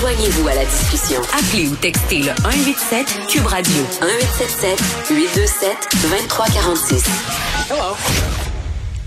Joignez-vous 0.00 0.46
à 0.46 0.54
la 0.54 0.64
discussion. 0.64 1.20
Appelez 1.36 1.66
ou 1.66 1.74
textez 1.74 2.18
le 2.18 2.30
187 2.40 3.06
Cube 3.28 3.46
Radio 3.46 3.74
1877 4.00 4.78
827 5.10 5.70
2346. 6.02 7.04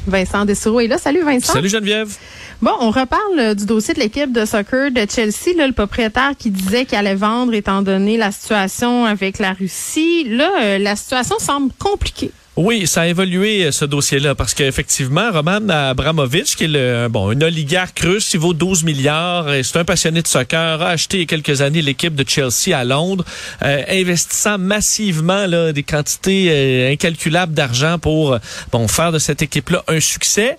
Vincent 0.05 0.43
Dessureau 0.43 0.81
est 0.81 0.87
là. 0.87 0.97
Salut 0.97 1.23
Vincent. 1.23 1.53
Salut 1.53 1.69
Geneviève. 1.69 2.13
Bon, 2.61 2.73
on 2.81 2.91
reparle 2.91 3.39
euh, 3.39 3.53
du 3.53 3.65
dossier 3.65 3.93
de 3.93 3.99
l'équipe 3.99 4.33
de 4.33 4.43
soccer 4.43 4.91
de 4.91 5.05
Chelsea, 5.09 5.55
là, 5.55 5.65
le 5.65 5.73
propriétaire 5.73 6.33
qui 6.37 6.49
disait 6.51 6.83
qu'il 6.83 6.97
allait 6.97 7.15
vendre 7.15 7.53
étant 7.53 7.81
donné 7.81 8.17
la 8.17 8.33
situation 8.33 9.05
avec 9.05 9.39
la 9.39 9.53
Russie. 9.53 10.25
Là, 10.27 10.51
euh, 10.61 10.77
la 10.77 10.97
situation 10.97 11.37
semble 11.39 11.71
compliquée. 11.79 12.31
Oui, 12.57 12.85
ça 12.85 13.03
a 13.03 13.07
évolué 13.07 13.63
euh, 13.63 13.71
ce 13.71 13.85
dossier-là 13.85 14.35
parce 14.35 14.53
qu'effectivement, 14.53 15.31
Roman 15.31 15.69
Abramovich, 15.69 16.57
qui 16.57 16.65
est 16.65 16.67
le, 16.67 17.07
bon, 17.09 17.29
un 17.29 17.41
oligarque 17.41 17.99
russe, 17.99 18.33
il 18.33 18.41
vaut 18.41 18.53
12 18.53 18.83
milliards 18.83 19.47
c'est 19.63 19.77
un 19.77 19.85
passionné 19.85 20.21
de 20.21 20.27
soccer, 20.27 20.81
a 20.81 20.89
acheté 20.89 21.17
il 21.17 21.19
y 21.21 21.23
a 21.23 21.27
quelques 21.27 21.61
années 21.61 21.81
l'équipe 21.81 22.13
de 22.13 22.27
Chelsea 22.27 22.77
à 22.77 22.83
Londres, 22.83 23.23
euh, 23.61 23.83
investissant 23.87 24.57
massivement 24.57 25.45
là, 25.47 25.71
des 25.71 25.83
quantités 25.83 26.47
euh, 26.49 26.91
incalculables 26.91 27.53
d'argent 27.53 27.97
pour 27.97 28.37
bon 28.73 28.89
faire 28.89 29.13
de 29.13 29.19
cette 29.19 29.41
équipe-là 29.41 29.85
un 29.87 30.01
succès. 30.01 30.57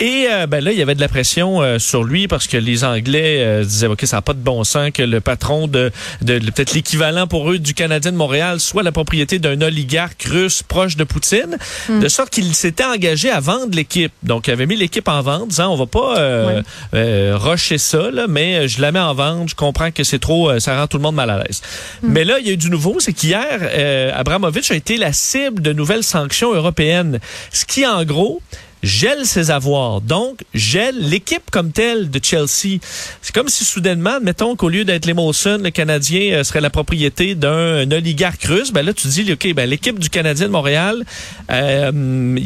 Et 0.00 0.26
ben 0.48 0.62
là, 0.62 0.72
il 0.72 0.78
y 0.78 0.82
avait 0.82 0.94
de 0.94 1.00
la 1.00 1.08
pression 1.08 1.78
sur 1.78 2.04
lui 2.04 2.28
parce 2.28 2.46
que 2.46 2.56
les 2.56 2.84
Anglais 2.84 3.62
disaient 3.64 3.86
ok, 3.86 4.02
ça 4.04 4.16
n'a 4.16 4.22
pas 4.22 4.32
de 4.32 4.38
bon 4.38 4.64
sens 4.64 4.90
que 4.92 5.02
le 5.02 5.20
patron 5.20 5.66
de, 5.68 5.92
de 6.22 6.38
peut-être 6.38 6.74
l'équivalent 6.74 7.26
pour 7.26 7.50
eux 7.50 7.58
du 7.58 7.74
Canadien 7.74 8.12
de 8.12 8.16
Montréal 8.16 8.60
soit 8.60 8.82
la 8.82 8.92
propriété 8.92 9.38
d'un 9.38 9.60
oligarque 9.62 10.24
russe 10.24 10.62
proche 10.62 10.96
de 10.96 11.04
Poutine. 11.04 11.58
Hmm. 11.88 12.00
de 12.00 12.08
sorte 12.08 12.30
qu'il 12.30 12.54
s'était 12.54 12.84
engagé 12.84 13.30
à 13.30 13.40
vendre 13.40 13.74
l'équipe. 13.74 14.12
Donc, 14.22 14.46
il 14.46 14.52
avait 14.52 14.66
mis 14.66 14.76
l'équipe 14.76 15.08
en 15.08 15.20
vente, 15.22 15.48
disant 15.48 15.72
on 15.72 15.76
va 15.76 15.86
pas 15.86 16.18
euh, 16.18 16.62
euh 16.94 17.36
rusher 17.36 17.78
ça, 17.78 18.10
mais 18.28 18.68
je 18.68 18.80
la 18.80 18.92
mets 18.92 19.00
en 19.00 19.14
vente. 19.14 19.50
Je 19.50 19.54
comprends 19.54 19.90
que 19.90 20.04
c'est 20.04 20.18
trop, 20.18 20.50
euh, 20.50 20.60
ça 20.60 20.78
rend 20.78 20.86
tout 20.86 20.96
le 20.96 21.02
monde 21.02 21.14
mal 21.14 21.30
à 21.30 21.42
l'aise. 21.42 21.62
Hmm. 22.02 22.12
Mais 22.12 22.24
là, 22.24 22.38
il 22.38 22.46
y 22.46 22.50
a 22.50 22.52
eu 22.52 22.56
du 22.56 22.70
nouveau, 22.70 22.96
c'est 23.00 23.12
qu'hier, 23.12 23.58
euh, 23.60 24.10
Abramovich 24.14 24.70
a 24.70 24.74
été 24.74 24.96
la 24.96 25.12
cible 25.12 25.62
de 25.62 25.72
nouvelles 25.72 26.04
sanctions 26.04 26.54
européennes, 26.54 27.20
ce 27.52 27.64
qui, 27.64 27.86
en 27.86 28.04
gros, 28.04 28.40
gèle 28.84 29.24
ses 29.24 29.50
avoirs. 29.50 30.00
Donc, 30.00 30.44
gèle 30.54 30.96
l'équipe 30.98 31.50
comme 31.50 31.72
telle 31.72 32.10
de 32.10 32.20
Chelsea. 32.22 32.78
C'est 33.22 33.34
comme 33.34 33.48
si 33.48 33.64
soudainement, 33.64 34.20
mettons 34.22 34.56
qu'au 34.56 34.68
lieu 34.68 34.84
d'être 34.84 35.06
les 35.06 35.14
Molson, 35.14 35.58
le 35.62 35.70
Canadien 35.70 36.32
euh, 36.32 36.44
serait 36.44 36.60
la 36.60 36.70
propriété 36.70 37.34
d'un 37.34 37.90
oligarque 37.90 38.44
russe. 38.44 38.72
Ben 38.72 38.82
là, 38.82 38.92
tu 38.92 39.08
dis, 39.08 39.32
OK, 39.32 39.52
ben 39.54 39.68
l'équipe 39.68 39.98
du 39.98 40.10
Canadien 40.10 40.46
de 40.46 40.52
Montréal 40.52 41.04
euh, 41.50 42.36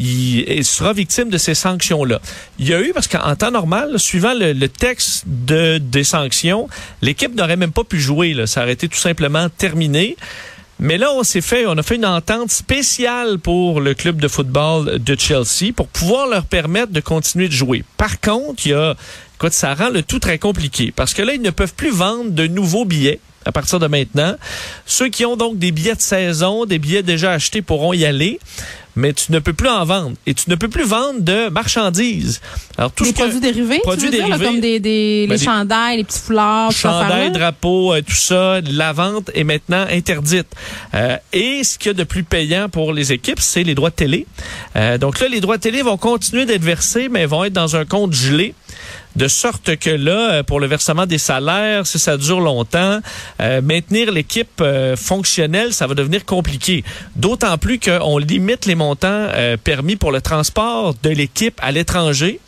sera 0.63 0.93
victime 0.93 1.29
de 1.29 1.37
ces 1.37 1.53
sanctions-là. 1.53 2.21
Il 2.57 2.67
y 2.67 2.73
a 2.73 2.81
eu, 2.81 2.91
parce 2.93 3.07
qu'en 3.07 3.35
temps 3.35 3.51
normal, 3.51 3.99
suivant 3.99 4.33
le, 4.33 4.67
texte 4.67 5.23
de, 5.27 5.77
des 5.77 6.03
sanctions, 6.03 6.67
l'équipe 7.01 7.35
n'aurait 7.35 7.57
même 7.57 7.71
pas 7.71 7.83
pu 7.83 7.99
jouer. 7.99 8.33
Là. 8.33 8.47
Ça 8.47 8.63
aurait 8.63 8.73
été 8.73 8.87
tout 8.87 8.97
simplement 8.97 9.49
terminé. 9.49 10.15
Mais 10.79 10.97
là, 10.97 11.11
on 11.13 11.23
s'est 11.23 11.41
fait, 11.41 11.65
on 11.65 11.77
a 11.77 11.83
fait 11.83 11.95
une 11.95 12.05
entente 12.05 12.51
spéciale 12.51 13.37
pour 13.37 13.81
le 13.81 13.93
club 13.93 14.21
de 14.21 14.29
football 14.29 14.99
de 14.99 15.15
Chelsea 15.19 15.73
pour 15.75 15.89
pouvoir 15.89 16.27
leur 16.27 16.45
permettre 16.45 16.93
de 16.93 17.01
continuer 17.01 17.49
de 17.49 17.53
jouer. 17.53 17.83
Par 17.97 18.21
contre, 18.21 18.65
il 18.65 18.71
y 18.71 18.75
ça 19.51 19.73
rend 19.73 19.89
le 19.89 20.03
tout 20.03 20.19
très 20.19 20.37
compliqué 20.37 20.91
parce 20.95 21.13
que 21.13 21.21
là, 21.21 21.33
ils 21.33 21.41
ne 21.41 21.49
peuvent 21.49 21.73
plus 21.73 21.91
vendre 21.91 22.31
de 22.31 22.47
nouveaux 22.47 22.85
billets 22.85 23.19
à 23.45 23.51
partir 23.51 23.79
de 23.79 23.87
maintenant. 23.87 24.35
Ceux 24.85 25.09
qui 25.09 25.25
ont 25.25 25.35
donc 25.35 25.57
des 25.57 25.71
billets 25.71 25.95
de 25.95 26.01
saison, 26.01 26.65
des 26.65 26.79
billets 26.79 27.03
déjà 27.03 27.31
achetés 27.31 27.61
pourront 27.61 27.93
y 27.93 28.05
aller 28.05 28.39
mais 28.99 29.13
tu 29.13 29.31
ne 29.31 29.39
peux 29.39 29.53
plus 29.53 29.69
en 29.69 29.85
vendre 29.85 30.15
et 30.27 30.33
tu 30.33 30.49
ne 30.49 30.55
peux 30.55 30.67
plus 30.67 30.83
vendre 30.83 31.21
de 31.21 31.49
marchandises. 31.49 32.41
Alors 32.77 32.91
tout 32.91 33.05
des 33.05 33.13
produits 33.13 33.39
dérivés, 33.39 33.79
produits 33.79 34.09
dérivés, 34.09 34.45
comme 34.45 34.59
des, 34.59 34.79
des 34.79 35.25
ben, 35.27 35.37
les 35.37 35.43
chandails, 35.43 35.97
les 35.97 36.03
petits 36.03 36.19
foulards, 36.19 36.71
chandails, 36.71 37.31
drapeaux, 37.31 37.93
euh, 37.93 38.01
tout 38.01 38.13
ça, 38.13 38.61
la 38.61 38.93
vente 38.93 39.31
est 39.33 39.43
maintenant 39.43 39.85
interdite. 39.89 40.47
Euh, 40.93 41.17
et 41.33 41.63
ce 41.63 41.77
qu'il 41.77 41.87
y 41.87 41.91
a 41.91 41.93
de 41.93 42.03
plus 42.03 42.23
payant 42.23 42.69
pour 42.69 42.93
les 42.93 43.11
équipes, 43.11 43.39
c'est 43.39 43.63
les 43.63 43.75
droits 43.75 43.89
de 43.89 43.95
télé. 43.95 44.27
Euh, 44.75 44.97
donc 44.97 45.19
là, 45.19 45.27
les 45.27 45.41
droits 45.41 45.57
de 45.57 45.61
télé 45.61 45.81
vont 45.81 45.97
continuer 45.97 46.45
d'être 46.45 46.63
versés, 46.63 47.09
mais 47.09 47.25
vont 47.25 47.45
être 47.45 47.53
dans 47.53 47.75
un 47.75 47.85
compte 47.85 48.13
gelé 48.13 48.53
de 49.15 49.27
sorte 49.27 49.75
que 49.77 49.89
là, 49.89 50.31
euh, 50.31 50.43
pour 50.43 50.59
le 50.59 50.67
versement 50.67 51.05
des 51.05 51.17
salaires, 51.17 51.87
si 51.87 51.99
ça 51.99 52.17
dure 52.17 52.39
longtemps, 52.39 52.99
euh, 53.41 53.61
maintenir 53.61 54.11
l'équipe 54.11 54.61
euh, 54.61 54.95
fonctionnelle, 54.95 55.73
ça 55.73 55.87
va 55.87 55.95
devenir 55.95 56.25
compliqué. 56.25 56.83
D'autant 57.15 57.57
plus 57.57 57.79
qu'on 57.79 58.17
limite 58.17 58.65
les 58.65 58.75
montants 58.75 59.27
permis 59.63 59.95
pour 59.95 60.11
le 60.11 60.21
transport 60.21 60.95
de 61.03 61.09
l'équipe 61.09 61.59
à 61.61 61.71
l'étranger. 61.71 62.39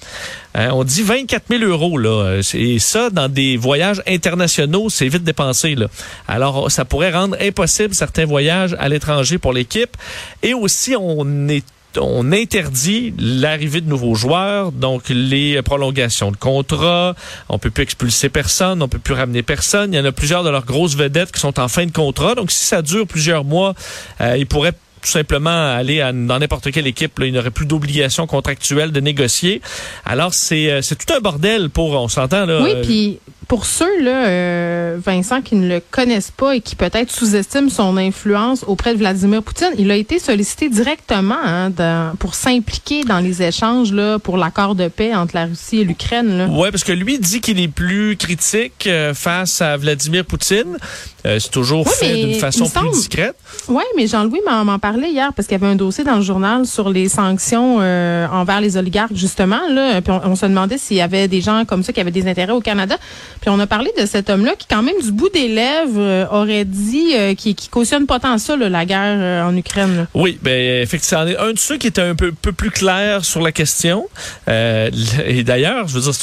on 0.55 0.83
dit 0.83 1.01
24 1.01 1.43
000 1.49 1.63
euros 1.63 1.97
là, 1.97 2.39
et 2.53 2.79
ça 2.79 3.09
dans 3.09 3.29
des 3.29 3.57
voyages 3.57 4.01
internationaux, 4.07 4.89
c'est 4.89 5.07
vite 5.07 5.23
dépensé 5.23 5.75
là. 5.75 5.87
Alors 6.27 6.71
ça 6.71 6.85
pourrait 6.85 7.11
rendre 7.11 7.35
impossible 7.41 7.93
certains 7.93 8.25
voyages 8.25 8.75
à 8.79 8.89
l'étranger 8.89 9.37
pour 9.37 9.53
l'équipe. 9.53 9.95
Et 10.43 10.53
aussi, 10.53 10.95
on 10.95 11.47
est 11.47 11.65
on 11.97 12.31
interdit 12.31 13.13
l'arrivée 13.17 13.81
de 13.81 13.89
nouveaux 13.89 14.15
joueurs, 14.15 14.71
donc 14.71 15.03
les 15.09 15.61
prolongations 15.61 16.31
de 16.31 16.37
contrat, 16.37 17.15
on 17.49 17.59
peut 17.59 17.69
plus 17.69 17.83
expulser 17.83 18.29
personne, 18.29 18.81
on 18.81 18.87
peut 18.87 18.99
plus 18.99 19.13
ramener 19.13 19.43
personne. 19.43 19.93
Il 19.93 19.97
y 19.97 19.99
en 19.99 20.05
a 20.05 20.11
plusieurs 20.11 20.43
de 20.43 20.49
leurs 20.49 20.65
grosses 20.65 20.95
vedettes 20.95 21.31
qui 21.31 21.39
sont 21.39 21.59
en 21.59 21.67
fin 21.67 21.85
de 21.85 21.91
contrat, 21.91 22.35
donc 22.35 22.51
si 22.51 22.65
ça 22.65 22.81
dure 22.81 23.07
plusieurs 23.07 23.43
mois, 23.43 23.73
euh, 24.21 24.37
ils 24.37 24.47
pourraient 24.47 24.73
tout 25.01 25.09
simplement 25.09 25.75
aller 25.75 25.99
dans 26.13 26.39
n'importe 26.39 26.71
quelle 26.71 26.87
équipe. 26.87 27.17
Là. 27.19 27.25
Il 27.25 27.33
n'aurait 27.33 27.51
plus 27.51 27.65
d'obligation 27.65 28.27
contractuelle 28.27 28.91
de 28.91 28.99
négocier. 28.99 29.61
Alors, 30.05 30.33
c'est, 30.33 30.69
euh, 30.69 30.81
c'est 30.83 30.95
tout 30.95 31.11
un 31.11 31.19
bordel 31.19 31.71
pour, 31.71 31.93
on 31.93 32.07
s'entend 32.07 32.45
là. 32.45 32.61
Oui, 32.61 32.75
puis 32.83 33.19
pour 33.51 33.65
ceux, 33.65 34.01
là, 34.01 34.27
euh, 34.27 34.97
Vincent, 35.05 35.41
qui 35.41 35.55
ne 35.55 35.67
le 35.67 35.81
connaissent 35.91 36.31
pas 36.31 36.55
et 36.55 36.61
qui 36.61 36.77
peut-être 36.77 37.11
sous-estiment 37.11 37.67
son 37.67 37.97
influence 37.97 38.63
auprès 38.65 38.93
de 38.93 38.99
Vladimir 38.99 39.43
Poutine, 39.43 39.71
il 39.77 39.91
a 39.91 39.97
été 39.97 40.19
sollicité 40.19 40.69
directement 40.69 41.35
hein, 41.43 41.69
pour 42.17 42.33
s'impliquer 42.33 43.03
dans 43.03 43.19
les 43.19 43.43
échanges 43.43 43.91
là, 43.91 44.19
pour 44.19 44.37
l'accord 44.37 44.73
de 44.75 44.87
paix 44.87 45.13
entre 45.13 45.35
la 45.35 45.47
Russie 45.47 45.81
et 45.81 45.83
l'Ukraine. 45.83 46.49
Oui, 46.53 46.71
parce 46.71 46.85
que 46.85 46.93
lui 46.93 47.19
dit 47.19 47.41
qu'il 47.41 47.59
est 47.59 47.67
plus 47.67 48.15
critique 48.15 48.87
euh, 48.87 49.13
face 49.13 49.61
à 49.61 49.75
Vladimir 49.75 50.23
Poutine. 50.23 50.77
Euh, 51.25 51.37
c'est 51.37 51.51
toujours 51.51 51.87
fait 51.87 52.25
d'une 52.25 52.39
façon 52.39 52.69
plus 52.69 52.89
discrète. 52.91 53.35
Oui, 53.67 53.83
mais 53.97 54.07
Jean-Louis 54.07 54.39
m'en 54.47 54.79
parlait 54.79 55.11
hier 55.11 55.33
parce 55.33 55.47
qu'il 55.47 55.59
y 55.59 55.61
avait 55.61 55.71
un 55.71 55.75
dossier 55.75 56.05
dans 56.05 56.15
le 56.15 56.21
journal 56.21 56.65
sur 56.65 56.89
les 56.89 57.09
sanctions 57.09 57.75
envers 57.77 58.61
les 58.61 58.77
oligarques, 58.77 59.13
justement. 59.13 59.59
Là, 59.69 60.01
puis 60.01 60.11
on 60.11 60.35
se 60.35 60.45
demandait 60.45 60.77
s'il 60.77 60.97
y 60.97 61.01
avait 61.01 61.27
des 61.27 61.41
gens 61.41 61.65
comme 61.65 61.83
ça 61.83 61.91
qui 61.93 61.99
avaient 61.99 62.09
des 62.09 62.27
intérêts 62.27 62.53
au 62.53 62.61
Canada. 62.61 62.97
Puis 63.41 63.49
on 63.49 63.59
a 63.59 63.65
parlé 63.65 63.91
de 63.99 64.05
cet 64.05 64.29
homme-là 64.29 64.53
qui, 64.55 64.67
quand 64.69 64.83
même, 64.83 65.01
du 65.01 65.11
bout 65.11 65.29
des 65.29 65.47
lèvres, 65.47 65.99
euh, 65.99 66.25
aurait 66.29 66.63
dit 66.63 67.13
euh, 67.15 67.33
qu'il 67.33 67.55
qui 67.55 67.69
cautionne 67.69 68.05
pas 68.05 68.19
tant 68.19 68.37
ça, 68.37 68.55
la 68.55 68.85
guerre 68.85 69.17
euh, 69.19 69.43
en 69.43 69.57
Ukraine. 69.57 70.07
Oui, 70.13 70.37
ben 70.43 70.81
effectivement, 70.81 71.21
un 71.39 71.51
de 71.51 71.57
ceux 71.57 71.77
qui 71.77 71.87
était 71.87 72.03
un 72.03 72.13
peu, 72.13 72.31
peu 72.31 72.51
plus 72.51 72.69
clair 72.69 73.25
sur 73.25 73.41
la 73.41 73.51
question. 73.51 74.07
et 74.47 75.43
d'ailleurs, 75.43 75.87
je 75.87 75.97
veux 75.97 76.01
dire, 76.01 76.13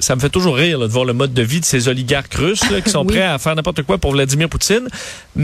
ça 0.00 0.16
me 0.16 0.20
fait 0.20 0.30
toujours 0.30 0.56
rire 0.56 0.80
de 0.80 0.86
voir 0.86 1.04
le 1.04 1.12
mode 1.12 1.32
de 1.32 1.42
vie 1.42 1.60
de 1.60 1.64
ces 1.64 1.86
oligarques 1.86 2.34
russes 2.34 2.62
qui 2.84 2.90
sont 2.90 3.04
prêts 3.06 3.22
à 3.22 3.38
faire 3.38 3.54
n'importe 3.54 3.82
quoi 3.82 3.98
pour 3.98 4.12
Vladimir 4.12 4.48
Poutine, 4.48 4.88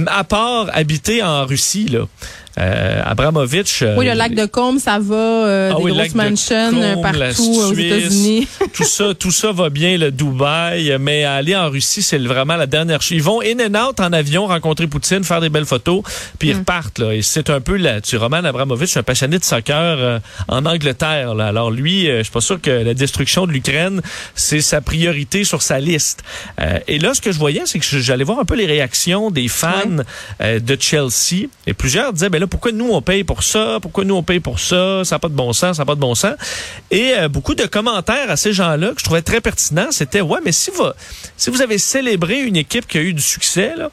à 0.09 0.25
part 0.25 0.69
habiter 0.73 1.23
en 1.23 1.47
Russie. 1.47 1.87
Là. 1.87 2.07
Euh, 2.59 3.03
Abramovich. 3.05 3.83
Euh, 3.83 3.97
oui, 3.99 4.07
le 4.07 4.13
lac 4.13 4.35
de 4.35 4.47
Combe, 4.47 4.79
ça 4.79 4.99
va. 5.01 5.15
Euh, 5.15 5.73
ah 5.73 5.83
des 5.83 5.91
grosses 5.91 6.15
mansions 6.15 7.03
partout 7.03 7.43
aux 7.43 7.75
États-Unis. 7.75 8.47
tout 8.73 8.85
ça, 8.85 9.13
tout 9.15 9.33
ça 9.33 9.51
va 9.51 9.71
bien, 9.71 9.99
le 9.99 10.13
Dubaï. 10.13 10.97
Mais 11.01 11.25
aller 11.25 11.57
en 11.57 11.69
Russie, 11.69 12.03
c'est 12.03 12.19
vraiment 12.19 12.57
la 12.57 12.67
dernière 12.67 13.03
chose. 13.03 13.13
Ils 13.13 13.23
vont 13.23 13.41
in 13.41 13.59
and 13.59 13.89
out 13.89 14.01
en 14.01 14.13
avion, 14.13 14.47
rencontrer 14.47 14.87
Poutine, 14.87 15.25
faire 15.25 15.41
des 15.41 15.49
belles 15.49 15.65
photos, 15.65 16.03
puis 16.39 16.51
ils 16.51 16.55
mm. 16.55 16.59
repartent. 16.61 16.99
Là. 16.99 17.15
Et 17.15 17.23
c'est 17.23 17.51
un 17.51 17.61
peu 17.61 17.77
là. 17.77 18.01
Tu 18.01 18.17
Roman 18.17 18.45
Abramovich, 18.45 18.97
un 18.97 19.03
passionné 19.03 19.39
de 19.39 19.45
soccer 19.45 20.21
en 20.47 20.65
Angleterre. 20.65 21.35
Là. 21.35 21.49
Alors 21.49 21.71
lui, 21.71 22.07
je 22.07 22.23
suis 22.23 22.33
pas 22.33 22.41
sûr 22.41 22.61
que 22.61 22.71
la 22.71 22.95
destruction 22.95 23.47
de 23.47 23.53
l'Ukraine, 23.53 24.01
c'est 24.35 24.61
sa 24.61 24.81
priorité 24.81 25.43
sur 25.45 25.63
sa 25.63 25.81
liste. 25.81 26.23
et 26.87 26.99
là, 26.99 27.15
ce 27.15 27.21
que 27.21 27.33
je 27.33 27.39
voyais, 27.39 27.63
c'est 27.67 27.81
que 27.81 27.85
j'allais 27.85 28.25
voir 28.25 28.39
un 28.39 28.45
peu 28.45 28.55
les 28.55 28.67
réactions 28.67 29.31
des 29.31 29.49
fans 29.49 30.03
de 30.41 30.77
Chelsea. 30.79 31.49
Et 31.67 31.75
plusieurs 31.75 32.13
disaient, 32.13 32.29
ben 32.29 32.44
pourquoi 32.47 32.73
nous 32.73 32.91
on 32.93 33.03
paye 33.03 33.25
pour 33.25 33.43
ça? 33.43 33.79
Pourquoi 33.81 34.05
nous 34.05 34.15
on 34.15 34.23
paye 34.23 34.41
pour 34.41 34.61
ça? 34.61 35.05
Ça 35.05 35.17
n'a 35.17 35.19
pas 35.19 35.29
de 35.29 35.35
bon 35.35 35.53
sens, 35.53 35.77
ça 35.77 35.83
n'a 35.83 35.87
pas 35.87 35.95
de 35.95 36.01
bon 36.01 36.15
sens. 36.15 36.35
Et 36.91 37.15
euh, 37.17 37.29
beaucoup 37.29 37.55
de 37.55 37.67
commentaires 37.67 38.31
à 38.31 38.37
ces 38.37 38.53
gens-là 38.53 38.93
que 38.93 38.99
je 39.01 39.05
trouvais 39.05 39.23
très 39.23 39.41
pertinents, 39.41 39.91
c'était 39.91 40.21
ouais, 40.21 40.41
mais 40.45 40.53
si 40.53 40.71
vous, 40.71 40.85
si 41.37 41.51
vous 41.51 41.63
avez 41.63 41.79
célébré 41.79 42.41
une 42.41 42.57
équipe 42.57 42.87
qui 42.87 42.99
a 42.99 43.03
eu 43.03 43.15
du 43.15 43.23
succès, 43.23 43.75
là, 43.77 43.91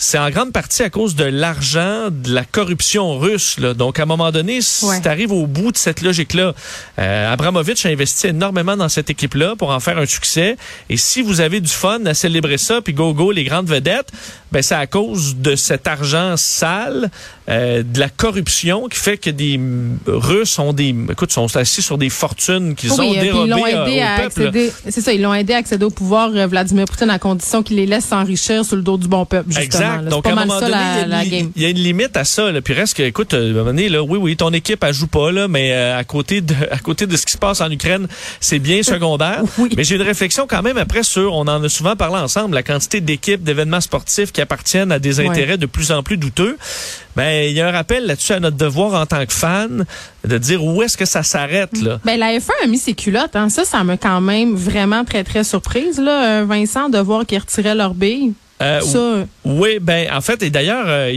c'est 0.00 0.16
en 0.16 0.30
grande 0.30 0.52
partie 0.52 0.84
à 0.84 0.90
cause 0.90 1.16
de 1.16 1.24
l'argent, 1.24 2.10
de 2.10 2.32
la 2.32 2.44
corruption 2.44 3.18
russe. 3.18 3.58
Là. 3.58 3.74
Donc, 3.74 3.98
à 3.98 4.04
un 4.04 4.06
moment 4.06 4.30
donné, 4.30 4.60
si 4.62 4.86
tu 5.02 5.08
arrives 5.08 5.32
au 5.32 5.48
bout 5.48 5.72
de 5.72 5.76
cette 5.76 6.02
logique-là, 6.02 6.54
euh, 7.00 7.32
Abramovich 7.32 7.84
a 7.84 7.88
investi 7.88 8.28
énormément 8.28 8.76
dans 8.76 8.88
cette 8.88 9.10
équipe-là 9.10 9.56
pour 9.56 9.70
en 9.70 9.80
faire 9.80 9.98
un 9.98 10.06
succès. 10.06 10.56
Et 10.88 10.96
si 10.96 11.20
vous 11.20 11.40
avez 11.40 11.60
du 11.60 11.68
fun 11.68 12.06
à 12.06 12.14
célébrer 12.14 12.58
ça, 12.58 12.80
puis 12.80 12.92
go-go, 12.92 13.32
les 13.32 13.42
grandes 13.42 13.68
vedettes, 13.68 14.12
ben 14.52 14.62
c'est 14.62 14.76
à 14.76 14.86
cause 14.86 15.36
de 15.36 15.56
cet 15.56 15.88
argent 15.88 16.36
sale 16.36 17.10
euh, 17.48 17.82
de 17.82 17.98
la 17.98 18.08
corruption 18.08 18.88
qui 18.88 18.98
fait 18.98 19.16
que 19.16 19.30
des 19.30 19.58
Russes 20.06 20.58
ont 20.58 20.72
des, 20.72 20.94
écoute, 21.10 21.32
sont 21.32 21.56
assis 21.56 21.82
sur 21.82 21.96
des 21.98 22.10
fortunes 22.10 22.74
qu'ils 22.74 22.92
Oui, 22.92 23.00
ont 23.00 23.14
euh, 23.14 23.20
dérobées 23.20 23.44
ils 23.46 23.50
l'ont 23.50 23.64
euh, 23.64 23.86
aidé 23.86 23.98
au 23.98 24.02
à 24.02 24.24
accéder. 24.26 24.72
C'est 24.88 25.00
ça, 25.00 25.12
ils 25.12 25.22
l'ont 25.22 25.34
aidé 25.34 25.54
à 25.54 25.56
accéder 25.58 25.84
au 25.84 25.90
pouvoir, 25.90 26.30
euh, 26.34 26.46
Vladimir 26.46 26.84
Poutine, 26.84 27.10
à 27.10 27.18
condition 27.18 27.62
qu'il 27.62 27.76
les 27.76 27.86
laisse 27.86 28.04
s'enrichir 28.06 28.64
sur 28.64 28.76
le 28.76 28.82
dos 28.82 28.98
du 28.98 29.08
bon 29.08 29.24
peuple, 29.24 29.48
justement. 29.48 29.64
Exact. 29.64 30.02
là. 30.02 30.10
Donc, 30.10 30.24
pas 30.24 30.30
à 30.30 30.32
un 30.32 30.44
moment 30.44 30.60
donné, 30.60 30.74
il 31.24 31.32
y 31.32 31.34
a 31.34 31.38
une 31.40 31.52
y, 31.56 31.64
a 31.64 31.72
limite 31.72 32.16
à 32.16 32.24
ça. 32.24 32.50
Là. 32.52 32.60
Puis 32.60 32.74
reste 32.74 32.96
que, 32.96 33.02
écoute, 33.02 33.34
euh, 33.34 33.48
à 33.48 33.50
un 33.50 33.52
moment 33.52 33.64
donné, 33.66 33.88
là, 33.88 34.02
oui, 34.02 34.18
oui, 34.20 34.36
ton 34.36 34.50
équipe, 34.52 34.84
elle 34.84 34.94
joue 34.94 35.06
pas, 35.06 35.32
là, 35.32 35.48
mais 35.48 35.72
euh, 35.72 35.98
à 35.98 36.04
côté 36.04 36.40
de 36.40 36.54
à 36.70 36.78
côté 36.78 37.06
de 37.06 37.16
ce 37.16 37.24
qui 37.26 37.32
se 37.32 37.38
passe 37.38 37.60
en 37.60 37.70
Ukraine, 37.70 38.08
c'est 38.40 38.58
bien 38.58 38.82
secondaire. 38.82 39.42
Oui. 39.58 39.70
Mais 39.76 39.84
j'ai 39.84 39.96
une 39.96 40.02
réflexion 40.02 40.46
quand 40.48 40.62
même 40.62 40.76
après 40.78 41.02
sur, 41.02 41.34
on 41.34 41.42
en 41.42 41.62
a 41.62 41.68
souvent 41.68 41.96
parlé 41.96 42.16
ensemble, 42.16 42.54
la 42.54 42.62
quantité 42.62 43.00
d'équipes, 43.00 43.42
d'événements 43.42 43.80
sportifs 43.80 44.32
qui 44.32 44.40
appartiennent 44.40 44.92
à 44.92 44.98
des 44.98 45.18
Ouais. 45.18 45.28
intérêts 45.28 45.58
de 45.58 45.66
plus 45.66 45.90
en 45.90 46.02
plus 46.02 46.16
douteux. 46.16 46.56
Ben, 47.18 47.50
il 47.50 47.56
y 47.56 47.60
a 47.60 47.66
un 47.66 47.72
rappel 47.72 48.06
là-dessus 48.06 48.34
à 48.34 48.38
notre 48.38 48.56
devoir 48.56 48.94
en 48.94 49.04
tant 49.04 49.26
que 49.26 49.32
fan 49.32 49.84
de 50.24 50.38
dire 50.38 50.64
où 50.64 50.84
est-ce 50.84 50.96
que 50.96 51.04
ça 51.04 51.24
s'arrête, 51.24 51.76
là. 51.82 51.98
Ben, 52.04 52.16
la 52.16 52.38
F1 52.38 52.52
a 52.62 52.68
mis 52.68 52.78
ses 52.78 52.94
culottes. 52.94 53.34
Hein. 53.34 53.48
Ça, 53.48 53.64
ça 53.64 53.82
m'a 53.82 53.96
quand 53.96 54.20
même 54.20 54.54
vraiment 54.54 55.04
très, 55.04 55.24
très 55.24 55.42
surprise, 55.42 55.98
là, 55.98 56.42
euh, 56.42 56.44
Vincent, 56.44 56.88
de 56.88 56.98
voir 56.98 57.26
qu'ils 57.26 57.40
retiraient 57.40 57.74
leur. 57.74 57.92
Euh, 58.60 58.80
Ça, 58.80 58.98
euh, 58.98 59.24
Oui, 59.44 59.78
ben 59.80 60.08
en 60.12 60.20
fait, 60.20 60.42
et 60.42 60.50
d'ailleurs, 60.50 60.86
euh, 60.88 61.12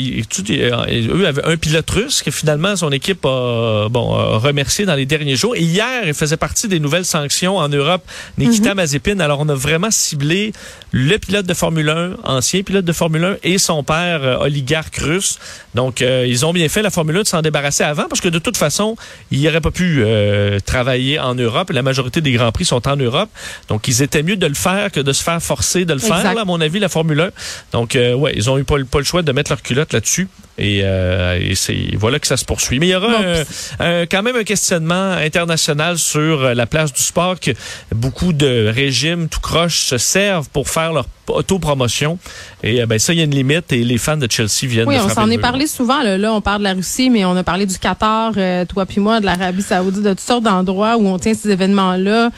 euh, 0.51 1.07
eux 1.15 1.27
avaient 1.27 1.45
un 1.45 1.57
pilote 1.57 1.89
russe 1.89 2.21
que 2.21 2.29
finalement 2.29 2.75
son 2.75 2.91
équipe 2.91 3.25
a 3.25 3.87
bon 3.89 4.13
a 4.13 4.37
remercié 4.37 4.85
dans 4.85 4.93
les 4.95 5.05
derniers 5.07 5.35
jours. 5.35 5.55
Et 5.55 5.61
hier, 5.61 6.03
il 6.05 6.13
faisait 6.13 6.37
partie 6.37 6.67
des 6.67 6.79
nouvelles 6.79 7.05
sanctions 7.05 7.57
en 7.57 7.67
Europe, 7.67 8.03
Nikita 8.37 8.75
Mazepin. 8.75 9.19
Alors 9.19 9.39
on 9.39 9.49
a 9.49 9.55
vraiment 9.55 9.89
ciblé 9.89 10.53
le 10.91 11.17
pilote 11.17 11.45
de 11.47 11.53
Formule 11.53 11.89
1, 11.89 12.17
ancien 12.23 12.61
pilote 12.61 12.85
de 12.85 12.93
Formule 12.93 13.23
1, 13.23 13.35
et 13.43 13.57
son 13.57 13.83
père 13.83 14.23
euh, 14.23 14.37
oligarque 14.37 14.97
russe. 14.97 15.39
Donc 15.73 16.01
euh, 16.01 16.25
ils 16.27 16.45
ont 16.45 16.53
bien 16.53 16.69
fait 16.69 16.83
la 16.83 16.91
Formule 16.91 17.17
1 17.17 17.21
de 17.23 17.27
s'en 17.27 17.41
débarrasser 17.41 17.83
avant 17.83 18.07
parce 18.07 18.21
que 18.21 18.29
de 18.29 18.39
toute 18.39 18.57
façon, 18.57 18.95
il 19.31 19.41
n'aurait 19.41 19.61
pas 19.61 19.71
pu 19.71 20.03
euh, 20.03 20.59
travailler 20.59 21.17
en 21.19 21.33
Europe. 21.33 21.71
La 21.71 21.81
majorité 21.81 22.21
des 22.21 22.33
grands 22.33 22.51
prix 22.51 22.65
sont 22.65 22.87
en 22.87 22.95
Europe, 22.97 23.29
donc 23.67 23.87
ils 23.87 24.03
étaient 24.03 24.23
mieux 24.23 24.37
de 24.37 24.45
le 24.45 24.53
faire 24.53 24.91
que 24.91 24.99
de 24.99 25.11
se 25.11 25.23
faire 25.23 25.41
forcer 25.41 25.85
de 25.85 25.93
le 25.93 25.99
Exact. 25.99 26.21
faire. 26.21 26.33
là, 26.35 26.41
à 26.41 26.45
mon 26.45 26.61
avis, 26.61 26.79
la 26.79 26.89
Formule 26.89 27.19
1. 27.21 27.30
Donc, 27.71 27.95
euh, 27.95 28.13
ouais, 28.13 28.33
ils 28.35 28.49
ont 28.49 28.57
eu 28.57 28.63
pas, 28.63 28.75
pas 28.89 28.99
le 28.99 29.03
choix 29.03 29.21
de 29.21 29.31
mettre 29.31 29.51
leur 29.51 29.61
culotte 29.61 29.93
là-dessus. 29.93 30.27
Et, 30.57 30.81
euh, 30.83 31.39
et 31.41 31.55
c'est 31.55 31.95
voilà 31.95 32.19
que 32.19 32.27
ça 32.27 32.37
se 32.37 32.45
poursuit. 32.45 32.79
Mais 32.79 32.87
il 32.87 32.91
y 32.91 32.95
aura 32.95 33.07
Bon, 33.07 33.43
un- 33.79 33.85
un- 34.01 34.05
quand 34.05 34.21
même 34.21 34.35
un 34.35 34.43
questionnement 34.43 35.11
international 35.13 35.97
sur 35.97 36.41
euh, 36.43 36.53
la 36.53 36.65
place 36.67 36.93
du 36.93 37.01
sport 37.01 37.39
que 37.39 37.51
beaucoup 37.95 38.33
de 38.33 38.67
régimes 38.73 39.27
tout 39.29 39.39
croche 39.39 39.85
se 39.85 39.97
servent 39.97 40.49
pour 40.49 40.69
faire 40.69 40.93
leur 40.93 41.05
autopromotion. 41.27 42.19
Et 42.63 42.81
euh, 42.81 42.85
ben 42.85 42.99
ça, 42.99 43.13
il 43.13 43.19
y 43.19 43.21
a 43.21 43.25
une 43.25 43.33
limite 43.35 43.71
et 43.71 43.83
les 43.83 43.97
fans 43.97 44.17
de 44.17 44.27
Chelsea 44.29 44.65
viennent 44.67 44.87
Oui, 44.87 44.97
de 44.97 45.01
on 45.01 45.09
s'en 45.09 45.29
est 45.29 45.37
parlé 45.37 45.65
souvent. 45.67 46.01
Là. 46.03 46.17
Là, 46.17 46.33
on 46.33 46.41
parle 46.41 46.59
de 46.59 46.63
la 46.65 46.73
Russie, 46.73 47.09
mais 47.09 47.25
on 47.25 47.35
a 47.37 47.43
parlé 47.43 47.65
du 47.65 47.77
Qatar, 47.79 48.33
euh, 48.37 48.65
toi 48.65 48.85
puis 48.85 48.99
moi, 48.99 49.19
de 49.19 49.25
l'Arabie 49.25 49.61
Saoudite, 49.61 50.03
de 50.03 50.09
toutes 50.09 50.19
sortes 50.19 50.43
d'endroits 50.43 50.97
où 50.97 51.07
on 51.07 51.17
tient 51.17 51.33
ces 51.33 51.49
événements-là, 51.51 52.29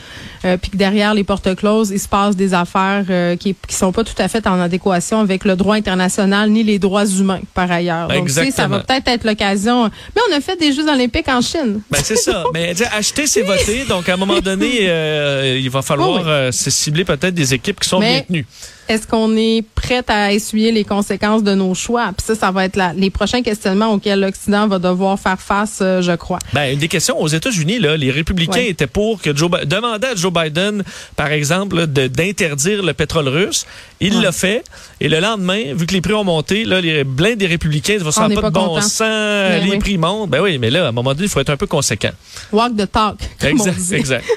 euh, 0.44 0.56
puis 0.56 0.70
que 0.70 0.76
derrière 0.76 1.12
les 1.14 1.24
portes 1.24 1.54
closes, 1.56 1.90
il 1.90 1.98
se 1.98 2.08
passe 2.08 2.36
des 2.36 2.54
affaires 2.54 3.04
euh, 3.10 3.36
qui 3.36 3.54
qui 3.66 3.74
sont 3.74 3.92
pas 3.92 4.04
tout 4.04 4.14
à 4.18 4.28
fait 4.28 4.46
en 4.46 4.60
adéquation 4.60 5.20
avec 5.20 5.44
le 5.44 5.56
droit 5.56 5.74
international 5.76 6.50
ni 6.50 6.62
les 6.62 6.78
droits 6.78 7.06
humains 7.06 7.40
par 7.54 7.70
ailleurs. 7.70 8.08
Donc, 8.18 8.28
sais, 8.28 8.34
ça 8.34 8.42
Exactement. 8.44 8.76
va 8.78 8.82
peut-être 8.84 9.08
être 9.08 9.24
l'occasion. 9.24 9.84
Mais 10.14 10.22
on 10.30 10.36
a 10.36 10.40
fait 10.40 10.56
des 10.56 10.72
Jeux 10.72 10.88
olympiques 10.88 11.28
en 11.28 11.40
Chine. 11.40 11.80
Ben 11.90 12.00
c'est 12.02 12.16
ça. 12.16 12.44
Mais 12.54 12.74
acheter, 12.92 13.26
c'est 13.26 13.42
voter. 13.42 13.84
Donc 13.88 14.08
à 14.08 14.14
un 14.14 14.16
moment 14.16 14.40
donné, 14.40 14.78
euh, 14.82 15.58
il 15.60 15.70
va 15.70 15.82
falloir 15.82 16.10
Oh 16.10 16.16
oui. 16.18 16.22
euh, 16.26 16.52
se 16.52 16.70
cibler 16.70 17.04
peut-être 17.04 17.34
des 17.34 17.54
équipes 17.54 17.80
qui 17.80 17.88
sont 17.88 17.98
Mais- 18.00 18.12
bien 18.12 18.22
tenues. 18.22 18.46
Est-ce 18.88 19.06
qu'on 19.06 19.36
est 19.36 19.64
prête 19.74 20.10
à 20.10 20.32
essuyer 20.32 20.70
les 20.72 20.84
conséquences 20.84 21.42
de 21.42 21.54
nos 21.54 21.74
choix? 21.74 22.12
Puis 22.16 22.26
ça, 22.26 22.34
ça 22.34 22.50
va 22.50 22.64
être 22.66 22.76
la- 22.76 22.92
les 22.92 23.10
prochains 23.10 23.42
questionnements 23.42 23.92
auxquels 23.92 24.20
l'Occident 24.20 24.68
va 24.68 24.78
devoir 24.78 25.18
faire 25.18 25.40
face, 25.40 25.78
euh, 25.80 26.02
je 26.02 26.12
crois. 26.12 26.38
Ben, 26.52 26.72
une 26.72 26.78
des 26.78 26.88
questions 26.88 27.18
aux 27.20 27.28
États-Unis, 27.28 27.78
là, 27.78 27.96
les 27.96 28.10
républicains 28.10 28.52
Ouais. 28.60 28.68
étaient 28.70 28.86
pour 28.86 29.20
que 29.22 29.34
Joe 29.34 29.50
Bi- 29.50 29.66
demandaient 29.66 30.08
à 30.08 30.14
Joe 30.14 30.32
Biden, 30.32 30.82
par 31.16 31.28
exemple, 31.32 31.86
d'interdire 31.86 32.82
le 32.82 32.92
pétrole 32.92 33.28
russe. 33.28 33.64
Il 34.00 34.16
Ouais. 34.16 34.22
l'a 34.22 34.32
fait. 34.32 34.62
Et 35.00 35.08
le 35.08 35.18
lendemain, 35.20 35.74
vu 35.74 35.86
que 35.86 35.92
les 35.94 36.00
prix 36.00 36.12
ont 36.12 36.24
monté, 36.24 36.64
là, 36.64 36.80
les 36.80 37.04
blindes 37.04 37.38
des 37.38 37.46
républicains, 37.46 37.98
sent 37.98 38.28
n'est 38.28 38.34
pas, 38.34 38.42
pas 38.42 38.50
de 38.50 38.54
bon 38.54 38.80
sens, 38.80 38.98
Ben 39.00 39.64
les 39.64 39.70
oui. 39.70 39.78
prix 39.78 39.96
montent. 39.98 40.30
Ben 40.30 40.40
oui, 40.42 40.58
mais 40.58 40.70
là, 40.70 40.84
à 40.86 40.88
un 40.88 40.92
moment 40.92 41.14
donné, 41.14 41.24
il 41.24 41.28
faut 41.30 41.40
être 41.40 41.50
un 41.50 41.56
peu 41.56 41.66
conséquent. 41.66 42.10
Walk 42.52 42.76
the 42.76 42.90
talk, 42.90 43.16
comme 43.40 43.60
on 43.60 43.64
Exact, 43.66 43.78
dit. 43.78 43.94
exact. 43.94 44.24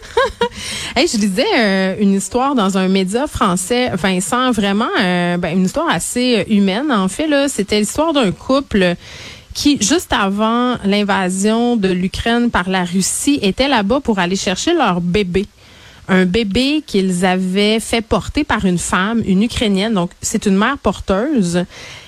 Hey, 0.96 1.08
je 1.08 1.18
lisais 1.18 1.46
euh, 1.56 1.96
une 2.00 2.14
histoire 2.16 2.56
dans 2.56 2.78
un 2.78 2.88
média 2.88 3.28
français, 3.28 3.92
Vincent, 3.94 4.37
vraiment 4.52 4.90
euh, 5.00 5.38
ben, 5.38 5.58
une 5.58 5.66
histoire 5.66 5.90
assez 5.90 6.40
euh, 6.40 6.54
humaine. 6.54 6.92
En 6.92 7.08
fait, 7.08 7.28
là, 7.28 7.48
c'était 7.48 7.80
l'histoire 7.80 8.14
d'un 8.14 8.32
couple 8.32 8.96
qui, 9.54 9.78
juste 9.82 10.14
avant 10.14 10.76
l'invasion 10.84 11.76
de 11.76 11.90
l'Ukraine 11.90 12.52
par 12.52 12.70
la 12.70 12.84
Russie, 12.84 13.40
était 13.42 13.68
là-bas 13.68 14.00
pour 14.02 14.20
aller 14.20 14.36
chercher 14.36 14.74
leur 14.74 15.02
bébé. 15.02 15.46
Un 16.10 16.26
bébé 16.26 16.84
qu'ils 16.86 17.26
avaient 17.26 17.80
fait 17.80 18.02
porter 18.02 18.44
par 18.44 18.66
une 18.66 18.78
femme, 18.78 19.22
une 19.26 19.44
Ukrainienne. 19.44 19.94
Donc, 19.94 20.12
c'est 20.22 20.46
une 20.46 20.56
mère 20.56 20.78
porteuse. 20.78 21.66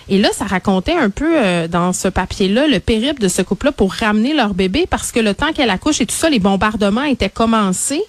Et 0.09 0.17
là, 0.17 0.29
ça 0.33 0.45
racontait 0.45 0.95
un 0.95 1.09
peu 1.09 1.37
euh, 1.37 1.67
dans 1.67 1.93
ce 1.93 2.07
papier-là 2.07 2.67
le 2.67 2.79
périple 2.79 3.21
de 3.21 3.27
ce 3.27 3.41
couple-là 3.41 3.71
pour 3.71 3.93
ramener 3.93 4.33
leur 4.33 4.53
bébé 4.53 4.87
parce 4.89 5.11
que 5.11 5.19
le 5.19 5.33
temps 5.33 5.51
qu'elle 5.53 5.69
accouche 5.69 6.01
et 6.01 6.05
tout 6.05 6.15
ça, 6.15 6.29
les 6.29 6.39
bombardements 6.39 7.03
étaient 7.03 7.29
commencés. 7.29 8.01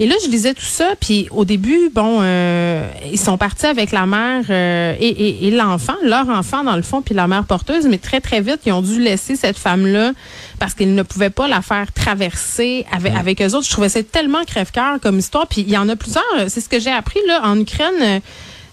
Et 0.00 0.06
là, 0.06 0.14
je 0.24 0.28
lisais 0.28 0.54
tout 0.54 0.64
ça, 0.64 0.94
puis 1.00 1.28
au 1.30 1.44
début, 1.44 1.88
bon, 1.92 2.18
euh, 2.20 2.88
ils 3.12 3.18
sont 3.18 3.38
partis 3.38 3.66
avec 3.66 3.92
la 3.92 4.06
mère 4.06 4.42
euh, 4.50 4.94
et, 4.98 5.06
et, 5.08 5.46
et 5.46 5.50
l'enfant, 5.52 5.94
leur 6.02 6.28
enfant 6.28 6.64
dans 6.64 6.74
le 6.74 6.82
fond, 6.82 7.00
puis 7.00 7.14
la 7.14 7.28
mère 7.28 7.44
porteuse, 7.44 7.86
mais 7.86 7.98
très 7.98 8.20
très 8.20 8.40
vite, 8.40 8.60
ils 8.66 8.72
ont 8.72 8.82
dû 8.82 9.00
laisser 9.00 9.36
cette 9.36 9.56
femme-là 9.58 10.10
parce 10.58 10.74
qu'ils 10.74 10.94
ne 10.96 11.02
pouvaient 11.04 11.30
pas 11.30 11.46
la 11.46 11.62
faire 11.62 11.92
traverser 11.92 12.84
avec, 12.90 13.14
avec 13.14 13.40
eux 13.40 13.54
autres. 13.54 13.66
Je 13.66 13.70
trouvais 13.70 13.88
ça 13.88 14.02
tellement 14.02 14.42
crève-cœur 14.44 14.98
comme 15.00 15.18
histoire, 15.20 15.46
puis 15.46 15.60
il 15.60 15.70
y 15.70 15.78
en 15.78 15.88
a 15.88 15.94
plusieurs. 15.94 16.24
C'est 16.48 16.60
ce 16.60 16.68
que 16.68 16.80
j'ai 16.80 16.90
appris 16.90 17.20
là 17.28 17.42
en 17.44 17.58
Ukraine. 17.60 17.94
euh, 18.02 18.20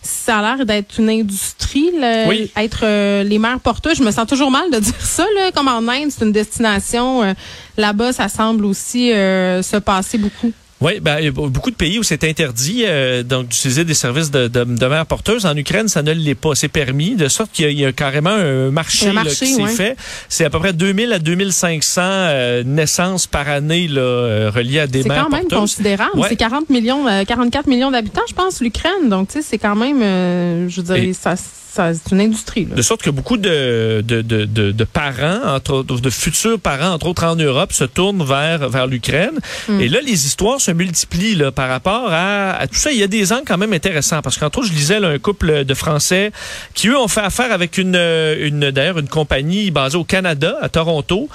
ça 0.03 0.39
a 0.39 0.55
l'air 0.55 0.65
d'être 0.65 0.99
une 0.99 1.11
industrie, 1.11 1.91
là, 1.99 2.25
Oui. 2.27 2.49
être 2.57 2.79
euh, 2.81 3.21
les 3.23 3.37
mères 3.37 3.59
porteuses. 3.59 3.97
Je 3.97 4.03
me 4.03 4.09
sens 4.09 4.25
toujours 4.25 4.49
mal 4.49 4.71
de 4.71 4.79
dire 4.79 4.95
ça, 4.99 5.23
là, 5.35 5.51
comme 5.51 5.67
en 5.67 5.87
Inde, 5.87 6.09
c'est 6.09 6.25
une 6.25 6.31
destination. 6.31 7.21
euh, 7.21 7.33
Là-bas, 7.77 8.11
ça 8.11 8.27
semble 8.27 8.65
aussi 8.65 9.13
euh, 9.13 9.61
se 9.61 9.77
passer 9.77 10.17
beaucoup. 10.17 10.51
Oui, 10.81 10.99
ben, 10.99 11.17
il 11.19 11.25
y 11.25 11.27
a 11.27 11.31
beaucoup 11.31 11.69
de 11.69 11.75
pays 11.75 11.99
où 11.99 12.03
c'est 12.03 12.23
interdit 12.23 12.83
euh, 12.87 13.21
donc 13.21 13.47
d'utiliser 13.49 13.85
des 13.85 13.93
services 13.93 14.31
de, 14.31 14.47
de, 14.47 14.63
de 14.63 14.85
mère 14.87 15.05
porteuse. 15.05 15.45
En 15.45 15.55
Ukraine, 15.55 15.87
ça 15.87 16.01
ne 16.01 16.11
l'est 16.11 16.33
pas. 16.35 16.55
C'est 16.55 16.67
permis, 16.69 17.15
de 17.15 17.27
sorte 17.27 17.51
qu'il 17.51 17.69
y 17.71 17.81
y, 17.81 17.85
a 17.85 17.91
carrément 17.91 18.31
un 18.31 18.71
marché, 18.71 19.09
Un 19.09 19.13
là, 19.13 19.23
qui 19.25 19.35
s'est 19.47 19.61
ouais. 19.61 19.69
fait. 19.69 19.95
C'est 20.27 20.43
à 20.45 20.49
peu 20.49 20.57
près 20.59 20.73
2000 20.73 21.13
à 21.13 21.19
2500 21.19 22.01
euh, 22.03 22.63
naissances 22.63 23.27
par 23.27 23.47
année 23.47 23.87
là, 23.87 24.01
euh, 24.01 24.51
reliées 24.53 24.79
à 24.79 24.87
des 24.87 25.03
C'est 25.03 25.09
mères 25.09 25.23
quand 25.25 25.29
même 25.29 25.41
porteuses. 25.41 25.59
considérable. 25.59 26.19
Ouais. 26.19 26.29
C'est 26.29 26.35
40 26.35 26.69
millions, 26.69 27.07
euh, 27.07 27.23
44 27.25 27.67
millions 27.67 27.91
d'habitants, 27.91 28.21
je 28.27 28.33
pense, 28.33 28.59
l'Ukraine. 28.61 29.07
Donc, 29.09 29.27
tu 29.27 29.33
sais, 29.33 29.41
c'est 29.47 29.57
quand 29.59 29.75
même, 29.75 30.01
euh, 30.01 30.67
je 30.67 30.81
veux 30.81 30.83
dire, 30.95 30.95
Et- 31.09 31.13
ça, 31.13 31.35
ça, 31.35 31.43
c'est 31.73 32.11
une 32.11 32.21
industrie. 32.21 32.65
Là. 32.65 32.75
De 32.75 32.81
sorte 32.81 33.01
que 33.01 33.09
beaucoup 33.09 33.37
de, 33.37 34.01
de, 34.05 34.21
de, 34.21 34.45
de, 34.45 34.71
de 34.71 34.83
parents, 34.83 35.55
entre 35.55 35.73
autres, 35.75 36.01
de 36.01 36.09
futurs 36.09 36.59
parents, 36.59 36.93
entre 36.93 37.07
autres 37.07 37.23
en 37.23 37.35
Europe, 37.35 37.71
se 37.71 37.85
tournent 37.85 38.23
vers, 38.23 38.69
vers 38.69 38.87
l'Ukraine. 38.87 39.39
Hmm. 39.67 39.79
Et 39.79 39.87
là, 39.87 39.99
les 40.01 40.25
histoires 40.25 40.59
se 40.59 40.71
multiplient 40.71 41.35
là, 41.35 41.51
par 41.51 41.69
rapport 41.69 42.09
à, 42.11 42.51
à 42.51 42.67
tout 42.67 42.75
ça. 42.75 42.91
Il 42.91 42.97
y 42.97 43.03
a 43.03 43.07
des 43.07 43.31
angles 43.31 43.45
quand 43.47 43.57
même 43.57 43.73
intéressants. 43.73 44.21
Parce 44.21 44.37
qu'entre 44.37 44.59
autres, 44.59 44.67
je 44.67 44.73
lisais 44.73 44.99
là, 44.99 45.09
un 45.09 45.19
couple 45.19 45.63
de 45.63 45.73
Français 45.73 46.31
qui, 46.73 46.89
eux, 46.89 46.97
ont 46.97 47.07
fait 47.07 47.21
affaire 47.21 47.51
avec 47.51 47.77
une, 47.77 47.95
une 47.95 48.71
d'ailleurs, 48.71 48.99
une 48.99 49.09
compagnie 49.09 49.71
basée 49.71 49.97
au 49.97 50.03
Canada, 50.03 50.57
à 50.61 50.69
Toronto, 50.69 51.29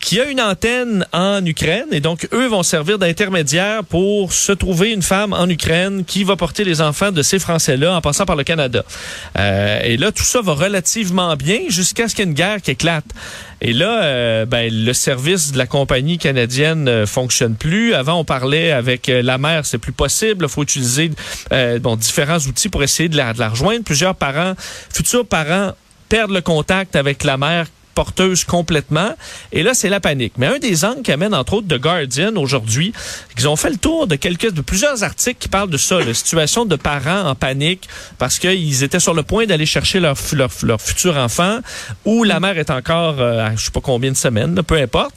qui 0.00 0.20
a 0.20 0.24
une 0.24 0.40
antenne 0.40 1.06
en 1.12 1.44
Ukraine 1.44 1.86
et 1.92 2.00
donc 2.00 2.28
eux 2.32 2.46
vont 2.46 2.62
servir 2.62 2.98
d'intermédiaire 2.98 3.84
pour 3.84 4.32
se 4.32 4.52
trouver 4.52 4.92
une 4.92 5.02
femme 5.02 5.32
en 5.32 5.48
Ukraine 5.48 6.04
qui 6.04 6.24
va 6.24 6.36
porter 6.36 6.64
les 6.64 6.80
enfants 6.80 7.12
de 7.12 7.22
ces 7.22 7.38
Français-là 7.38 7.96
en 7.96 8.00
passant 8.00 8.26
par 8.26 8.36
le 8.36 8.44
Canada. 8.44 8.84
Euh, 9.38 9.80
et 9.82 9.96
là, 9.96 10.12
tout 10.12 10.24
ça 10.24 10.40
va 10.40 10.54
relativement 10.54 11.34
bien 11.36 11.60
jusqu'à 11.68 12.08
ce 12.08 12.14
qu'il 12.14 12.24
y 12.24 12.28
ait 12.28 12.30
une 12.30 12.36
guerre 12.36 12.62
qui 12.62 12.72
éclate. 12.72 13.04
Et 13.60 13.72
là, 13.72 14.02
euh, 14.04 14.46
ben, 14.46 14.72
le 14.72 14.92
service 14.92 15.52
de 15.52 15.58
la 15.58 15.66
compagnie 15.66 16.18
canadienne 16.18 16.88
euh, 16.88 17.06
fonctionne 17.06 17.56
plus. 17.56 17.94
Avant, 17.94 18.20
on 18.20 18.24
parlait 18.24 18.70
avec 18.70 19.08
euh, 19.08 19.20
la 19.20 19.36
mère, 19.36 19.66
c'est 19.66 19.78
plus 19.78 19.92
possible. 19.92 20.46
Il 20.46 20.48
faut 20.48 20.62
utiliser 20.62 21.10
bon, 21.80 21.96
différents 21.96 22.38
outils 22.38 22.68
pour 22.68 22.82
essayer 22.82 23.08
de 23.08 23.18
de 23.18 23.38
la 23.38 23.48
rejoindre. 23.48 23.82
Plusieurs 23.82 24.14
parents, 24.14 24.54
futurs 24.90 25.26
parents, 25.26 25.72
perdent 26.08 26.30
le 26.30 26.40
contact 26.40 26.94
avec 26.94 27.24
la 27.24 27.36
mère 27.36 27.66
porteuse 27.98 28.44
complètement. 28.44 29.10
Et 29.50 29.64
là, 29.64 29.74
c'est 29.74 29.88
la 29.88 29.98
panique. 29.98 30.34
Mais 30.38 30.46
un 30.46 30.60
des 30.60 30.84
angles 30.84 31.02
qu'amène, 31.02 31.34
entre 31.34 31.54
autres, 31.54 31.66
The 31.66 31.80
Guardian 31.80 32.36
aujourd'hui, 32.36 32.92
ils 33.36 33.48
ont 33.48 33.56
fait 33.56 33.70
le 33.70 33.76
tour 33.76 34.06
de 34.06 34.14
quelques, 34.14 34.52
de 34.52 34.60
plusieurs 34.60 35.02
articles 35.02 35.38
qui 35.40 35.48
parlent 35.48 35.68
de 35.68 35.76
ça, 35.76 35.98
la 35.98 36.14
situation 36.14 36.64
de 36.64 36.76
parents 36.76 37.22
en 37.28 37.34
panique 37.34 37.88
parce 38.16 38.38
qu'ils 38.38 38.84
étaient 38.84 39.00
sur 39.00 39.14
le 39.14 39.24
point 39.24 39.46
d'aller 39.46 39.66
chercher 39.66 39.98
leur, 39.98 40.16
leur, 40.32 40.50
leur 40.62 40.80
futur 40.80 41.16
enfant 41.16 41.58
ou 42.04 42.22
la 42.22 42.38
mère 42.38 42.56
est 42.56 42.70
encore, 42.70 43.16
euh, 43.18 43.46
à 43.46 43.56
je 43.56 43.64
sais 43.64 43.72
pas 43.72 43.80
combien 43.80 44.12
de 44.12 44.16
semaines, 44.16 44.62
peu 44.62 44.76
importe, 44.76 45.16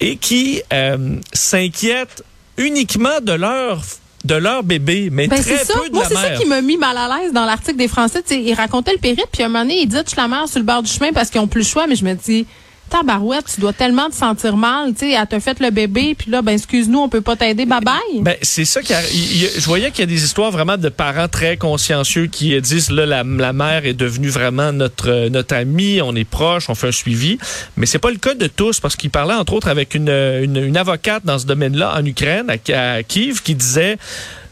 et 0.00 0.16
qui 0.16 0.62
euh, 0.72 1.16
s'inquiètent 1.34 2.24
uniquement 2.56 3.20
de 3.20 3.32
leur 3.32 3.82
de 4.24 4.34
leur 4.34 4.62
bébé, 4.62 5.10
mais 5.12 5.28
Ben, 5.28 5.38
très 5.38 5.58
c'est 5.58 5.64
ça. 5.64 5.74
peu 5.78 5.88
de 5.88 5.94
Moi, 5.94 6.04
c'est 6.08 6.14
ça 6.14 6.30
qui 6.32 6.46
m'a 6.46 6.60
mis 6.62 6.76
mal 6.78 6.96
à 6.96 7.08
l'aise 7.18 7.32
dans 7.32 7.44
l'article 7.44 7.76
des 7.76 7.88
Français. 7.88 8.22
Tu 8.22 8.34
sais, 8.34 8.42
il 8.42 8.54
racontait 8.54 8.92
le 8.92 8.98
périple, 8.98 9.28
puis 9.30 9.42
à 9.42 9.46
un 9.46 9.48
moment 9.48 9.64
donné, 9.64 9.80
il 9.82 9.86
dit, 9.86 9.96
je 10.10 10.16
la 10.16 10.28
mère 10.28 10.48
sur 10.48 10.58
le 10.60 10.64
bord 10.64 10.82
du 10.82 10.90
chemin 10.90 11.12
parce 11.12 11.28
qu'ils 11.30 11.40
ont 11.40 11.46
plus 11.46 11.60
le 11.60 11.66
choix, 11.66 11.86
mais 11.86 11.94
je 11.96 12.04
me 12.04 12.14
dis, 12.14 12.46
tabarouette, 12.90 13.46
tu 13.54 13.60
dois 13.60 13.72
tellement 13.72 14.08
te 14.08 14.14
sentir 14.14 14.56
mal, 14.56 14.92
tu 14.92 15.00
sais, 15.00 15.12
elle 15.12 15.26
t'a 15.26 15.40
fait 15.40 15.58
le 15.60 15.70
bébé, 15.70 16.14
puis 16.16 16.30
là, 16.30 16.42
ben, 16.42 16.52
excuse-nous, 16.52 16.98
on 16.98 17.08
peut 17.08 17.20
pas 17.20 17.36
t'aider, 17.36 17.66
bye 17.66 17.80
bye. 17.80 18.20
Ben, 18.20 18.36
c'est 18.42 18.64
ça 18.64 18.82
qui 18.82 18.94
je 18.94 19.64
voyais 19.64 19.90
qu'il 19.90 20.00
y 20.00 20.02
a 20.02 20.06
des 20.06 20.24
histoires 20.24 20.50
vraiment 20.50 20.76
de 20.76 20.88
parents 20.88 21.28
très 21.28 21.56
consciencieux 21.56 22.26
qui 22.26 22.60
disent 22.60 22.90
là 22.90 23.06
la, 23.06 23.52
mère 23.52 23.86
est 23.86 23.94
devenue 23.94 24.28
vraiment 24.28 24.72
notre 24.72 25.10
euh, 25.10 25.28
notre 25.28 25.54
amie, 25.54 26.00
on 26.02 26.14
est 26.14 26.28
proche, 26.28 26.68
on 26.68 26.74
fait 26.74 26.88
un 26.88 26.92
suivi, 26.92 27.38
mais 27.76 27.86
c'est 27.86 27.98
pas 27.98 28.10
le 28.10 28.16
cas 28.16 28.34
de 28.34 28.46
tous 28.46 28.80
parce 28.80 28.96
qu'il 28.96 29.10
parlait 29.10 29.34
entre 29.34 29.52
autres 29.52 29.68
avec 29.68 29.94
une, 29.94 30.08
une, 30.08 30.56
une 30.56 30.76
avocate 30.76 31.24
dans 31.24 31.38
ce 31.38 31.46
domaine-là 31.46 31.94
en 31.96 32.04
Ukraine 32.04 32.50
à, 32.50 33.02
Kiev 33.02 33.42
qui 33.42 33.54
disait 33.54 33.98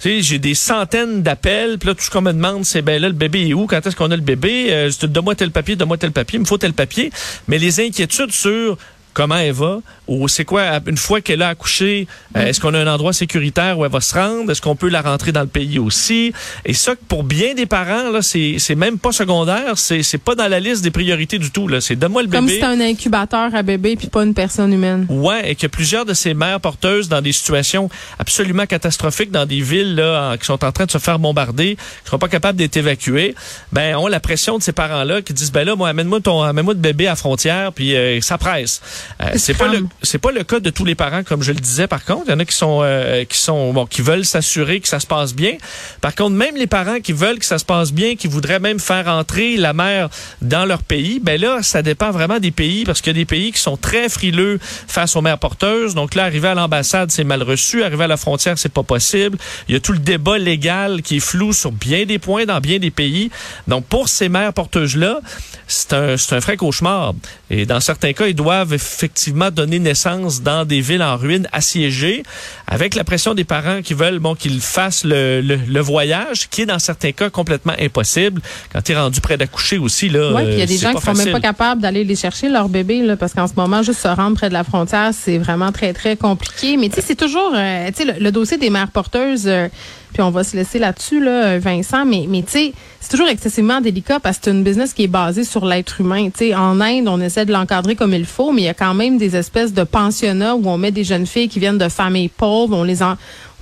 j'ai 0.05 0.39
des 0.39 0.55
centaines 0.55 1.23
d'appels, 1.23 1.79
puis 1.79 1.89
là, 1.89 1.95
tout 1.95 2.03
ce 2.03 2.11
qu'on 2.11 2.23
me 2.23 2.33
demande, 2.33 2.65
c'est, 2.65 2.83
ben 2.83 3.01
là, 3.01 3.09
le 3.09 3.15
bébé 3.15 3.49
est 3.49 3.55
où? 3.55 3.67
Quand 3.67 3.87
est-ce 3.87 3.95
qu'on 3.95 4.11
a 4.11 4.17
le 4.17 4.23
bébé? 4.23 4.67
Euh, 4.71 4.91
donne-moi 5.03 5.35
tel 5.35 5.51
papier, 5.51 5.77
donne-moi 5.77 5.97
tel 5.97 6.13
papier, 6.13 6.39
il 6.39 6.41
me 6.41 6.47
faut 6.47 6.59
tel 6.59 6.73
papier. 6.73 7.13
Mais 7.49 7.59
les 7.59 7.81
inquiétudes 7.81 8.22
sur 8.31 8.77
comment 9.15 9.37
elle 9.37 9.53
va, 9.53 9.79
ou 10.09 10.27
c'est 10.29 10.45
quoi, 10.45 10.81
une 10.87 10.97
fois 10.97 11.21
qu'elle 11.21 11.43
a 11.43 11.49
accouché, 11.49 12.07
euh, 12.37 12.47
est-ce 12.47 12.61
qu'on 12.61 12.75
a 12.75 12.79
un 12.79 12.87
endroit 12.87 13.13
sécuritaire 13.13 13.79
où 13.79 13.85
elle 13.85 13.91
va 13.91 14.01
se 14.01 14.15
rendre? 14.15 14.51
Est-ce 14.51 14.61
qu'on 14.63 14.77
peut 14.77 14.89
la 14.89 15.03
rentrer 15.03 15.33
dans 15.33 15.41
le 15.43 15.47
pays 15.47 15.79
aussi? 15.79 16.33
Et 16.65 16.75
ça, 16.75 16.95
pour 17.09 17.23
bien 17.25 17.55
des 17.55 17.67
parents, 17.67 18.11
là, 18.11 18.23
c'est, 18.23 18.57
c'est 18.59 18.75
même 18.75 18.99
pas 18.99 19.13
secondaire, 19.13 19.77
c'est, 19.79 20.03
c'est 20.03 20.19
pas 20.19 20.35
dans 20.35 20.49
la 20.49 20.61
liste 20.61 20.83
des 20.83 20.91
priorités 20.91 21.39
du 21.39 21.51
tout, 21.51 21.69
là. 21.69 21.81
C'est 21.81 21.97
donne-moi 21.97 22.23
le 22.23 22.29
Comme 22.29 22.47
bébé. 22.47 22.55
si 22.59 22.61
c'était 22.61 22.67
un 22.67 22.81
incubateur 22.81 23.55
à 23.55 23.63
bébé, 23.63 23.97
puis 23.97 24.09
pas 24.09 24.23
une 24.25 24.35
personne 24.35 24.73
humaine. 24.73 25.07
Ouais, 25.09 25.51
et 25.51 25.55
que 25.55 25.67
plusieurs 25.67 26.05
de 26.05 26.15
ces 26.15 26.35
mères 26.35 26.61
porteuses 26.61 27.09
dans 27.09 27.21
des 27.21 27.33
situations 27.33 27.89
absolument 28.19 28.67
catastrophiques 28.67 29.31
dans 29.31 29.47
des 29.47 29.61
villes 29.61 29.95
là, 29.95 30.33
en- 30.33 30.37
qui 30.37 30.45
sont 30.47 30.65
en 30.65 30.73
train 30.73 30.87
de 30.87 30.91
se 30.91 30.99
faire 30.99 31.19
bombarder, 31.19 31.77
qui 32.05 32.11
sont 32.11 32.19
pas 32.19 32.29
capables 32.29 32.59
d'être 32.59 32.77
évacuées, 32.77 33.35
ben 33.73 33.97
ont 33.97 34.07
la 34.07 34.21
pression 34.21 34.59
de 34.59 34.63
ces 34.63 34.73
parents-là 34.73 35.23
qui 35.23 35.33
disent 35.33 35.53
ben 35.53 35.65
là 35.65 35.75
moi 35.77 35.89
amène-moi 35.89 36.21
ton 36.21 36.43
amène-moi 36.43 36.75
de 36.75 36.81
bébé 36.81 37.07
à 37.07 37.11
la 37.11 37.17
frontière 37.17 37.73
puis 37.73 37.95
euh, 37.97 38.21
ça 38.21 38.39
presse. 38.39 38.81
Euh, 39.21 39.33
c'est 39.37 39.55
pas 39.55 39.69
le 39.69 39.85
c'est 40.03 40.19
pas 40.19 40.33
le 40.33 40.43
cas 40.45 40.61
de 40.61 40.71
tous 40.71 40.85
les 40.85 40.95
parents 40.95 41.23
comme 41.23 41.43
je 41.43 41.53
le 41.53 41.61
disais 41.61 41.87
par 41.87 42.05
contre, 42.05 42.25
il 42.27 42.31
y 42.31 42.35
en 42.35 42.39
a 42.39 42.45
qui 42.45 42.57
sont 42.57 42.81
euh, 42.83 43.25
qui 43.25 43.39
sont 43.39 43.73
bon 43.73 43.87
qui 43.87 44.03
veulent 44.03 44.25
s'assurer 44.25 44.81
que 44.81 44.89
ça 44.89 45.01
se 45.01 45.07
passe 45.07 45.35
bien. 45.35 45.57
Par 46.01 46.15
contre 46.15 46.33
même 46.33 46.57
les 46.57 46.67
parents 46.67 47.01
qui 47.01 47.13
veulent 47.13 47.39
que 47.39 47.45
ça 47.45 47.59
se 47.59 47.65
passe 47.65 47.93
bien, 47.93 48.17
qui 48.17 48.29
voudraient 48.29 48.61
même 48.61 48.81
faire 48.81 49.09
entrer 49.09 49.57
la 49.57 49.73
mère 49.73 50.09
dans 50.41 50.65
leur 50.65 50.83
pays, 50.83 51.21
ben 51.21 51.41
là 51.41 51.63
ça 51.63 51.83
dépend 51.83 52.11
vraiment 52.11 52.39
des 52.39 52.51
pays 52.51 52.85
parce 52.85 53.01
qu'il 53.01 53.17
y 53.17 53.17
a 53.17 53.21
des 53.21 53.25
pays 53.25 53.53
qui 53.53 53.61
sont 53.61 53.77
très 53.77 54.09
frileux 54.09 54.59
face 54.63 55.17
aux 55.17 55.23
mères 55.23 55.39
porteuses. 55.39 55.95
Donc 55.95 56.15
là 56.15 56.25
arriver 56.25 56.49
à 56.49 56.55
l'ambassade, 56.55 57.11
c'est 57.11 57.25
mal 57.25 57.43
reçu, 57.43 57.83
arriver 57.83 58.05
à 58.05 58.09
la 58.09 58.17
frontière, 58.17 58.59
c'est 58.59 58.73
pas 58.73 58.83
possible. 58.83 59.39
Il 59.69 59.75
y 59.75 59.77
a 59.77 59.81
tout 59.81 59.93
le 59.93 59.99
débat 59.99 60.39
légal 60.39 61.03
qui 61.03 61.17
est 61.17 61.21
flou 61.21 61.53
sur 61.53 61.73
bien 61.73 62.05
des 62.05 62.19
points 62.19 62.45
dans 62.45 62.61
bien 62.61 62.79
des 62.79 62.91
pays. 62.91 63.31
Donc 63.69 63.85
pour 63.87 64.09
ces 64.09 64.29
mères 64.29 64.53
porteuses 64.53 64.97
là, 64.97 65.21
c'est 65.67 65.93
un 65.93 66.17
c'est 66.17 66.37
un 66.37 66.39
vrai 66.39 66.57
cauchemar. 66.57 67.15
Et 67.51 67.67
dans 67.67 67.81
certains 67.81 68.13
cas, 68.13 68.27
ils 68.27 68.35
doivent 68.35 68.79
effectivement 68.93 69.51
donner 69.51 69.79
naissance 69.79 70.43
dans 70.43 70.65
des 70.65 70.81
villes 70.81 71.03
en 71.03 71.17
ruine 71.17 71.49
assiégées, 71.53 72.23
avec 72.67 72.95
la 72.95 73.05
pression 73.05 73.35
des 73.35 73.45
parents 73.45 73.81
qui 73.83 73.95
veulent 73.95 74.19
bon 74.19 74.35
qu'ils 74.35 74.61
fassent 74.61 75.05
le, 75.05 75.41
le, 75.41 75.57
le 75.57 75.81
voyage, 75.81 76.49
qui 76.51 76.63
est 76.63 76.67
dans 76.67 76.79
certains 76.79 77.13
cas 77.13 77.31
complètement 77.31 77.75
impossible. 77.81 78.41
Quand 78.73 78.83
tu 78.83 78.93
es 78.93 78.97
rendu 78.97 79.21
près 79.21 79.37
d'accoucher 79.37 79.79
aussi 79.79 80.09
là, 80.09 80.33
Oui, 80.35 80.43
puis 80.45 80.53
il 80.53 80.59
y 80.59 80.61
a 80.61 80.65
euh, 80.65 80.67
des 80.67 80.77
gens 80.79 80.93
qui 80.95 81.03
sont 81.03 81.15
même 81.15 81.33
pas 81.33 81.41
capables 81.41 81.81
d'aller 81.81 82.05
les 82.05 82.17
chercher, 82.17 82.49
leur 82.49 82.69
bébé, 82.69 83.03
là, 83.03 83.17
parce 83.17 83.33
qu'en 83.33 83.49
ce 83.49 83.55
moment, 83.57 83.83
juste 83.83 84.01
se 84.01 84.09
rendre 84.09 84.37
près 84.37 84.49
de 84.49 84.55
la 84.55 84.65
frontière, 84.65 85.11
c'est 85.13 85.39
vraiment 85.39 85.73
très, 85.73 85.93
très 85.93 86.17
compliqué. 86.17 86.77
Mais 86.77 86.89
tu 86.89 86.97
sais, 86.97 87.03
c'est 87.07 87.17
toujours, 87.17 87.53
euh, 87.55 87.89
tu 87.89 88.05
sais, 88.05 88.05
le, 88.05 88.23
le 88.23 88.31
dossier 88.33 88.59
des 88.59 88.71
mères 88.71 88.91
porteuses, 88.91 89.47
euh, 89.47 89.69
puis 90.13 90.23
on 90.23 90.31
va 90.31 90.45
se 90.45 90.57
laisser 90.57 90.79
là-dessus, 90.79 91.23
là, 91.23 91.45
euh, 91.45 91.59
Vincent, 91.59 92.05
mais, 92.05 92.27
mais 92.29 92.43
tu 92.43 92.53
sais, 92.53 92.73
c'est 93.01 93.11
toujours 93.11 93.29
excessivement 93.29 93.81
délicat 93.81 94.21
parce 94.21 94.39
que 94.39 94.45
c'est 94.45 94.51
une 94.51 94.63
business 94.63 94.93
qui 94.93 95.05
est 95.05 95.09
basée 95.09 95.45
sur 95.45 95.65
l'être 95.65 96.01
humain. 96.01 96.31
Tu 96.31 96.47
sais, 96.47 96.55
en 96.55 96.81
Inde, 96.81 97.09
on 97.09 97.21
essaie 97.21 97.47
de 97.47 97.53
l'encadrer 97.53 97.97
comme 97.97 98.15
il 98.15 98.27
faut, 98.27 98.53
mais 98.53 98.63
il 98.63 98.65
y 98.67 98.69
a 98.69 98.75
quand 98.75 98.95
même 98.95 99.19
des 99.19 99.37
espèces 99.37 99.73
de 99.73 99.85
pensionnats 99.85 100.55
où 100.55 100.69
on 100.69 100.79
met 100.79 100.91
des 100.91 101.05
jeunes 101.05 101.27
filles 101.27 101.49
qui 101.49 101.59
viennent 101.59 101.79
de 101.79 101.89
familles 101.89 102.29
pauvres, 102.29 102.77
on 102.77 102.85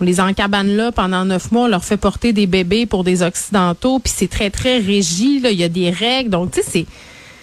les 0.03 0.21
encabane 0.21 0.77
là 0.77 0.93
pendant 0.93 1.25
neuf 1.25 1.53
mois, 1.53 1.65
on 1.65 1.69
leur 1.69 1.85
fait 1.85 1.97
porter 1.97 2.33
des 2.33 2.47
bébés 2.47 2.87
pour 2.87 3.05
des 3.05 3.23
occidentaux, 3.23 3.99
puis 3.99 4.13
c'est 4.15 4.31
très 4.31 4.51
très 4.51 4.79
régi. 4.79 5.41
Il 5.45 5.53
y 5.53 5.65
a 5.65 5.69
des 5.69 5.91
règles, 5.91 6.31
donc 6.31 6.53
tu 6.53 6.63
sais 6.63 6.69
c'est 6.69 6.87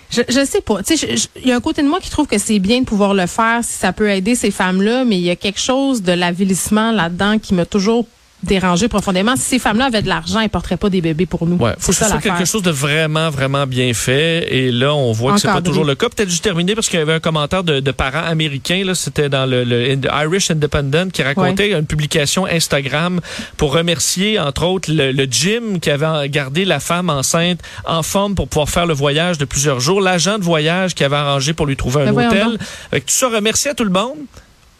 je, 0.10 0.22
je 0.30 0.46
sais 0.46 0.62
pas. 0.62 0.80
Il 0.90 1.48
y 1.48 1.52
a 1.52 1.56
un 1.56 1.62
côté 1.62 1.82
de 1.82 1.88
moi 1.88 2.00
qui 2.00 2.10
trouve 2.10 2.28
que 2.28 2.38
c'est 2.38 2.60
bien 2.60 2.82
de 2.82 2.86
pouvoir 2.86 3.14
le 3.14 3.28
faire 3.28 3.60
si 3.64 3.74
ça 3.74 3.92
peut 3.92 4.10
aider 4.10 4.36
ces 4.36 4.52
femmes-là, 4.52 5.04
mais 5.04 5.18
il 5.18 5.24
y 5.24 5.30
a 5.30 5.36
quelque 5.36 5.60
chose 5.60 6.02
de 6.02 6.14
l'avilissement 6.14 6.92
là-dedans 6.92 7.40
qui 7.40 7.54
m'a 7.54 7.66
toujours 7.66 8.06
dérangé 8.48 8.88
profondément. 8.88 9.36
Si 9.36 9.44
ces 9.44 9.60
femmes-là 9.60 9.86
avaient 9.86 10.02
de 10.02 10.08
l'argent, 10.08 10.40
elles 10.40 10.50
porteraient 10.50 10.78
pas 10.78 10.90
des 10.90 11.02
bébés 11.02 11.26
pour 11.26 11.46
nous. 11.46 11.58
Ouais, 11.58 11.74
faut 11.78 11.92
que 11.92 11.98
ce 11.98 12.06
soit 12.06 12.18
quelque 12.20 12.46
chose 12.46 12.64
de 12.64 12.72
vraiment, 12.72 13.30
vraiment 13.30 13.68
bien 13.68 13.94
fait. 13.94 14.48
Et 14.54 14.72
là, 14.72 14.94
on 14.94 15.12
voit 15.12 15.34
que 15.34 15.40
c'est 15.40 15.48
pas 15.48 15.54
Encadré. 15.54 15.70
toujours 15.70 15.86
le 15.86 15.96
cas. 15.96 16.10
Peut-être 16.10 16.30
juste 16.30 16.44
terminer 16.44 16.74
parce 16.76 16.88
qu'il 16.90 17.00
y 17.00 17.02
avait 17.02 17.14
un 17.14 17.20
commentaire 17.20 17.64
de, 17.64 17.80
de 17.80 17.92
parents 17.92 18.24
américains. 18.26 18.84
Là, 18.86 18.96
c'était 18.96 19.30
dans 19.30 19.46
le, 19.46 19.64
le 19.64 19.98
Irish 20.24 20.50
Independent 20.52 21.12
qui 21.12 21.22
racontait 21.24 21.72
une 21.74 21.86
publication 21.86 22.46
Instagram 22.46 23.20
pour 23.58 23.74
remercier 23.74 24.40
entre 24.40 24.66
autres 24.66 24.92
le, 24.92 25.12
le 25.12 25.24
gym 25.26 25.80
qui 25.80 25.90
avait 25.90 26.30
gardé 26.30 26.66
la 26.66 26.80
femme 26.80 27.10
enceinte 27.10 27.60
en 27.86 28.04
forme 28.04 28.36
pour 28.36 28.48
pouvoir 28.48 28.70
faire 28.70 28.86
le 28.86 28.94
voyage 28.94 29.38
de 29.38 29.46
plusieurs 29.46 29.80
jours, 29.80 30.02
l'agent 30.02 30.38
de 30.40 30.44
voyage 30.44 30.96
qui 30.96 31.04
avait 31.04 31.16
arrangé 31.16 31.54
pour 31.54 31.66
lui 31.66 31.76
trouver 31.76 32.02
un 32.04 32.06
Ben 32.06 32.12
voyons 32.14 32.30
hôtel. 32.30 32.58
que 32.92 32.98
tout 32.98 33.04
ça, 33.08 33.30
remercier 33.30 33.72
à 33.72 33.74
tout 33.74 33.84
le 33.84 33.90
monde. 33.90 34.18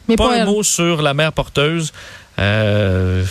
Mais 0.08 0.16
pas 0.16 0.30
pas 0.30 0.42
un 0.42 0.46
mot 0.46 0.64
sur 0.64 1.02
la 1.02 1.14
mère 1.14 1.34
porteuse. 1.34 1.92
Euh, 2.40 3.24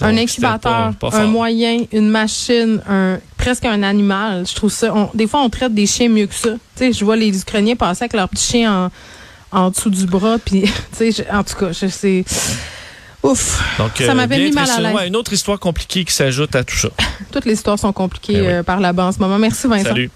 un 0.00 0.16
incubateur, 0.16 0.86
c'était 0.88 0.98
pas- 0.98 1.10
pas 1.10 1.16
un 1.18 1.26
moyen, 1.26 1.84
une 1.92 2.08
machine, 2.08 2.80
un 2.88 3.18
presque 3.36 3.64
un 3.64 3.82
animal. 3.82 4.44
Je 4.48 4.54
trouve 4.54 4.70
ça. 4.72 4.92
on- 4.94 5.10
des 5.14 5.26
fois, 5.26 5.40
on 5.42 5.50
traite 5.50 5.74
des 5.74 5.86
chiens 5.86 6.08
mieux 6.08 6.26
que 6.26 6.34
ça. 6.34 6.50
Tu 6.50 6.58
sais, 6.76 6.92
je 6.92 7.04
vois 7.04 7.16
les 7.16 7.38
Ukrainiens 7.40 7.76
passer 7.76 8.04
avec 8.04 8.14
leur 8.14 8.28
petit 8.28 8.44
chien 8.44 8.90
en, 9.52 9.58
en 9.60 9.70
dessous 9.70 9.90
du 9.90 10.06
bras, 10.06 10.38
puis 10.44 10.62
tu 10.98 11.12
sais, 11.12 11.26
en 11.30 11.44
tout 11.44 11.54
cas, 11.56 11.72
je 11.72 11.86
sais. 11.88 12.24
Ouf. 13.22 13.58
Donc, 13.78 13.92
Ça 13.96 14.10
euh, 14.10 14.14
m'avait 14.14 14.38
mis 14.38 14.50
mal 14.52 14.68
à 14.70 14.80
l'aise. 14.80 14.94
Ouais, 14.94 15.08
une 15.08 15.16
autre 15.16 15.32
histoire 15.32 15.58
compliquée 15.58 16.04
qui 16.04 16.12
s'ajoute 16.12 16.54
à 16.54 16.62
tout 16.62 16.76
ça. 16.76 16.88
Toutes 17.32 17.46
les 17.46 17.54
histoires 17.54 17.78
sont 17.78 17.92
compliquées 17.92 18.34
Ben 18.34 18.40
oui. 18.42 18.52
euh, 18.52 18.62
par 18.62 18.80
là-bas 18.80 19.06
en 19.06 19.12
ce 19.12 19.18
moment. 19.18 19.38
Merci 19.38 19.66
Vincent. 19.66 19.84
Salut. 19.84 20.10